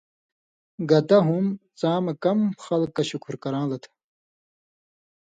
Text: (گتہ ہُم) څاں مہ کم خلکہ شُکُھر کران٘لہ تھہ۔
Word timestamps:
(گتہ 0.89 1.17
ہُم) 1.27 1.45
څاں 1.79 1.99
مہ 2.03 2.13
کم 2.23 2.39
خلکہ 2.63 3.03
شُکُھر 3.09 3.35
کران٘لہ 3.43 3.77
تھہ۔ 3.81 3.89